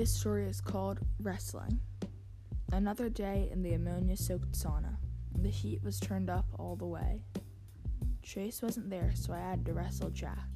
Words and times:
This 0.00 0.16
story 0.16 0.46
is 0.46 0.62
called 0.62 0.98
Wrestling. 1.18 1.78
Another 2.72 3.10
day 3.10 3.50
in 3.52 3.62
the 3.62 3.74
ammonia 3.74 4.16
soaked 4.16 4.52
sauna. 4.52 4.96
The 5.42 5.50
heat 5.50 5.82
was 5.84 6.00
turned 6.00 6.30
up 6.30 6.46
all 6.58 6.74
the 6.74 6.86
way. 6.86 7.20
Chase 8.22 8.62
wasn't 8.62 8.88
there, 8.88 9.12
so 9.14 9.34
I 9.34 9.40
had 9.40 9.62
to 9.66 9.74
wrestle 9.74 10.08
Jack. 10.08 10.48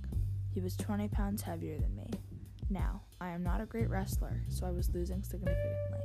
He 0.54 0.62
was 0.62 0.78
20 0.78 1.08
pounds 1.08 1.42
heavier 1.42 1.76
than 1.76 1.94
me. 1.94 2.08
Now, 2.70 3.02
I 3.20 3.32
am 3.32 3.42
not 3.42 3.60
a 3.60 3.66
great 3.66 3.90
wrestler, 3.90 4.40
so 4.48 4.64
I 4.64 4.70
was 4.70 4.94
losing 4.94 5.22
significantly. 5.22 6.00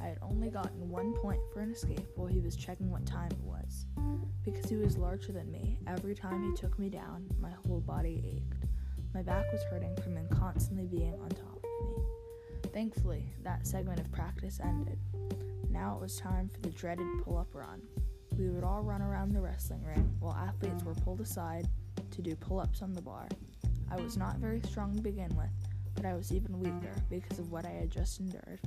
I 0.00 0.04
had 0.06 0.18
only 0.22 0.48
gotten 0.48 0.88
one 0.88 1.14
point 1.14 1.40
for 1.52 1.62
an 1.62 1.72
escape 1.72 2.12
while 2.14 2.28
he 2.28 2.38
was 2.38 2.54
checking 2.54 2.92
what 2.92 3.04
time 3.04 3.32
it 3.32 3.42
was. 3.42 3.86
Because 4.44 4.70
he 4.70 4.76
was 4.76 4.96
larger 4.96 5.32
than 5.32 5.50
me, 5.50 5.80
every 5.88 6.14
time 6.14 6.48
he 6.48 6.56
took 6.56 6.78
me 6.78 6.90
down, 6.90 7.26
my 7.40 7.50
whole 7.66 7.80
body 7.80 8.22
ached. 8.36 8.66
My 9.14 9.22
back 9.22 9.50
was 9.50 9.64
hurting 9.64 9.96
from 9.96 10.16
him 10.16 10.28
constantly 10.28 10.86
being 10.86 11.14
on 11.14 11.28
top. 11.30 11.51
Thankfully, 12.72 13.34
that 13.42 13.66
segment 13.66 14.00
of 14.00 14.10
practice 14.12 14.58
ended. 14.62 14.98
Now 15.70 15.94
it 15.96 16.00
was 16.00 16.16
time 16.16 16.48
for 16.48 16.60
the 16.60 16.70
dreaded 16.70 17.06
pull 17.22 17.36
up 17.36 17.54
run. 17.54 17.82
We 18.38 18.48
would 18.48 18.64
all 18.64 18.82
run 18.82 19.02
around 19.02 19.32
the 19.32 19.42
wrestling 19.42 19.84
ring 19.84 20.10
while 20.20 20.34
athletes 20.34 20.82
were 20.82 20.94
pulled 20.94 21.20
aside 21.20 21.68
to 22.10 22.22
do 22.22 22.34
pull 22.34 22.60
ups 22.60 22.80
on 22.80 22.94
the 22.94 23.02
bar. 23.02 23.28
I 23.90 23.96
was 23.96 24.16
not 24.16 24.38
very 24.38 24.60
strong 24.62 24.94
to 24.94 25.02
begin 25.02 25.36
with, 25.36 25.50
but 25.94 26.06
I 26.06 26.14
was 26.14 26.32
even 26.32 26.58
weaker 26.58 26.94
because 27.10 27.38
of 27.38 27.52
what 27.52 27.66
I 27.66 27.70
had 27.70 27.90
just 27.90 28.20
endured. 28.20 28.60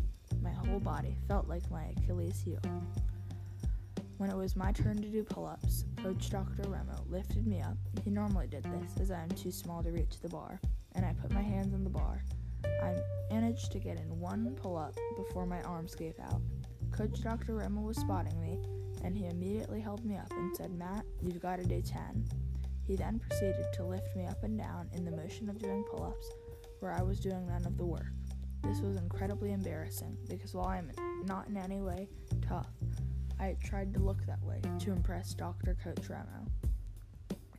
My 0.43 0.51
whole 0.51 0.79
body 0.79 1.17
felt 1.27 1.47
like 1.47 1.69
my 1.71 1.85
Achilles 1.97 2.41
heel. 2.45 2.61
When 4.17 4.29
it 4.29 4.37
was 4.37 4.55
my 4.55 4.71
turn 4.71 5.01
to 5.01 5.07
do 5.07 5.23
pull 5.23 5.47
ups, 5.47 5.83
Coach 6.01 6.29
Dr. 6.29 6.69
Remo 6.69 7.03
lifted 7.09 7.47
me 7.47 7.61
up. 7.61 7.77
He 8.03 8.11
normally 8.11 8.47
did 8.47 8.63
this 8.63 9.01
as 9.01 9.09
I 9.09 9.21
am 9.23 9.29
too 9.29 9.51
small 9.51 9.81
to 9.81 9.89
reach 9.91 10.19
the 10.21 10.29
bar, 10.29 10.61
and 10.93 11.03
I 11.03 11.13
put 11.13 11.31
my 11.31 11.41
hands 11.41 11.73
on 11.73 11.83
the 11.83 11.89
bar. 11.89 12.23
I 12.81 12.95
managed 13.33 13.71
to 13.71 13.79
get 13.79 13.99
in 13.99 14.19
one 14.19 14.55
pull 14.55 14.77
up 14.77 14.95
before 15.17 15.45
my 15.45 15.61
arms 15.63 15.95
gave 15.95 16.19
out. 16.19 16.41
Coach 16.91 17.21
Dr. 17.21 17.55
Remo 17.55 17.81
was 17.81 17.97
spotting 17.97 18.39
me, 18.39 18.59
and 19.03 19.17
he 19.17 19.25
immediately 19.25 19.81
held 19.81 20.05
me 20.05 20.15
up 20.15 20.31
and 20.31 20.55
said, 20.55 20.71
Matt, 20.73 21.05
you've 21.21 21.41
got 21.41 21.57
to 21.57 21.65
do 21.65 21.81
10. 21.81 22.25
He 22.87 22.95
then 22.95 23.19
proceeded 23.19 23.65
to 23.73 23.83
lift 23.83 24.15
me 24.15 24.25
up 24.25 24.43
and 24.43 24.57
down 24.57 24.89
in 24.93 25.03
the 25.03 25.11
motion 25.11 25.49
of 25.49 25.59
doing 25.59 25.83
pull 25.83 26.03
ups, 26.03 26.29
where 26.79 26.93
I 26.93 27.01
was 27.01 27.19
doing 27.19 27.47
none 27.47 27.65
of 27.65 27.77
the 27.77 27.85
work. 27.85 28.13
This 28.63 28.79
was 28.79 28.97
incredibly 28.97 29.51
embarrassing 29.51 30.17
because 30.27 30.53
while 30.53 30.67
I 30.67 30.77
am 30.77 30.91
not 31.25 31.47
in 31.47 31.57
any 31.57 31.81
way 31.81 32.07
tough, 32.47 32.69
I 33.39 33.55
tried 33.63 33.93
to 33.93 33.99
look 33.99 34.25
that 34.25 34.41
way 34.43 34.61
to 34.79 34.91
impress 34.91 35.33
Dr. 35.33 35.75
Coach 35.83 36.09
Remo. 36.09 36.45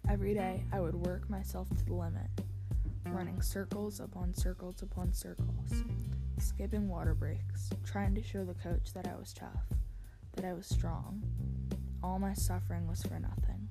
Every 0.09 0.35
day, 0.35 0.65
I 0.73 0.81
would 0.81 0.95
work 0.95 1.29
myself 1.29 1.69
to 1.69 1.85
the 1.85 1.95
limit, 1.95 2.29
running 3.13 3.41
circles 3.41 4.01
upon 4.01 4.35
circles 4.35 4.83
upon 4.83 5.13
circles, 5.13 5.85
skipping 6.39 6.89
water 6.89 7.15
breaks, 7.15 7.71
trying 7.85 8.15
to 8.15 8.23
show 8.23 8.45
the 8.45 8.55
coach 8.55 8.93
that 8.95 9.07
I 9.07 9.17
was 9.17 9.33
tough, 9.33 9.65
that 10.35 10.45
I 10.45 10.53
was 10.53 10.67
strong. 10.67 11.23
All 12.03 12.19
my 12.19 12.35
suffering 12.35 12.87
was 12.87 13.03
for 13.03 13.19
nothing. 13.19 13.69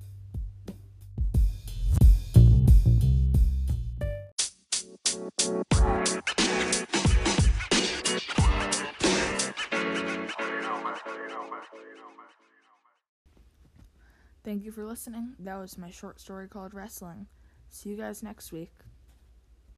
Thank 14.44 14.64
you 14.64 14.70
for 14.70 14.84
listening. 14.84 15.34
That 15.40 15.56
was 15.56 15.76
my 15.76 15.90
short 15.90 16.20
story 16.20 16.46
called 16.46 16.72
Wrestling. 16.72 17.26
See 17.68 17.90
you 17.90 17.96
guys 17.96 18.22
next 18.22 18.52
week. 18.52 18.72